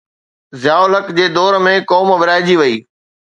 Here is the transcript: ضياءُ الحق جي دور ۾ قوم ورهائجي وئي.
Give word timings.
ضياءُ 0.61 0.81
الحق 0.87 1.07
جي 1.17 1.25
دور 1.37 1.57
۾ 1.67 1.75
قوم 1.93 2.09
ورهائجي 2.15 2.55
وئي. 2.61 2.75